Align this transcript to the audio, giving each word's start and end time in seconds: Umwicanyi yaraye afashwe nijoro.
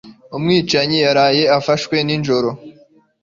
Umwicanyi 0.37 0.97
yaraye 1.05 1.43
afashwe 1.57 1.95
nijoro. 2.05 2.49